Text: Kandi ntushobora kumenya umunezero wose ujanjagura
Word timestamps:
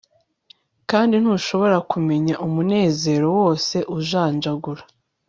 Kandi 0.89 1.13
ntushobora 1.21 1.77
kumenya 1.91 2.33
umunezero 2.45 3.27
wose 3.39 3.75
ujanjagura 3.97 4.83